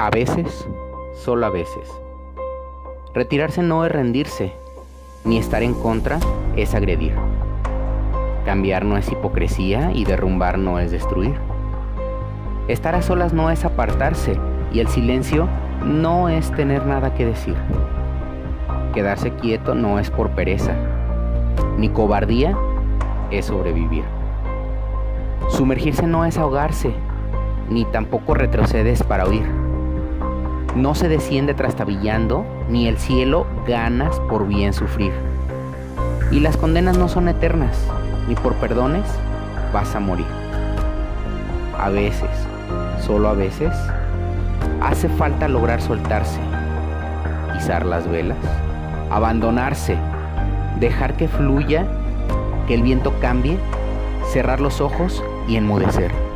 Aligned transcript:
A 0.00 0.08
veces, 0.08 0.66
solo 1.12 1.44
a 1.44 1.50
veces. 1.50 1.92
Retirarse 3.12 3.60
no 3.60 3.84
es 3.84 3.92
rendirse, 3.92 4.54
ni 5.26 5.36
estar 5.36 5.62
en 5.62 5.74
contra 5.74 6.18
es 6.56 6.74
agredir. 6.74 7.12
Cambiar 8.46 8.86
no 8.86 8.96
es 8.96 9.12
hipocresía 9.12 9.92
y 9.92 10.06
derrumbar 10.06 10.56
no 10.56 10.78
es 10.78 10.90
destruir. 10.90 11.34
Estar 12.66 12.94
a 12.94 13.02
solas 13.02 13.34
no 13.34 13.50
es 13.50 13.66
apartarse 13.66 14.38
y 14.72 14.80
el 14.80 14.88
silencio 14.88 15.50
no 15.84 16.30
es 16.30 16.50
tener 16.52 16.86
nada 16.86 17.12
que 17.12 17.26
decir. 17.26 17.56
Quedarse 18.94 19.34
quieto 19.34 19.74
no 19.74 19.98
es 19.98 20.10
por 20.10 20.30
pereza, 20.30 20.72
ni 21.76 21.90
cobardía 21.90 22.56
es 23.30 23.44
sobrevivir. 23.44 24.04
Sumergirse 25.50 26.06
no 26.06 26.24
es 26.24 26.38
ahogarse, 26.38 26.90
ni 27.68 27.84
tampoco 27.84 28.32
retrocedes 28.32 29.02
para 29.02 29.28
huir. 29.28 29.69
No 30.76 30.94
se 30.94 31.08
desciende 31.08 31.52
trastabillando, 31.52 32.46
ni 32.68 32.86
el 32.86 32.96
cielo 32.96 33.44
ganas 33.66 34.20
por 34.28 34.46
bien 34.46 34.72
sufrir. 34.72 35.12
Y 36.30 36.38
las 36.38 36.56
condenas 36.56 36.96
no 36.96 37.08
son 37.08 37.28
eternas, 37.28 37.76
ni 38.28 38.36
por 38.36 38.54
perdones 38.54 39.04
vas 39.72 39.96
a 39.96 40.00
morir. 40.00 40.26
A 41.76 41.88
veces, 41.88 42.30
solo 43.04 43.28
a 43.28 43.34
veces, 43.34 43.72
hace 44.80 45.08
falta 45.08 45.48
lograr 45.48 45.82
soltarse, 45.82 46.40
izar 47.58 47.84
las 47.84 48.08
velas, 48.08 48.38
abandonarse, 49.10 49.96
dejar 50.78 51.14
que 51.14 51.26
fluya, 51.26 51.84
que 52.68 52.74
el 52.74 52.82
viento 52.82 53.12
cambie, 53.20 53.58
cerrar 54.32 54.60
los 54.60 54.80
ojos 54.80 55.24
y 55.48 55.56
enmudecer. 55.56 56.29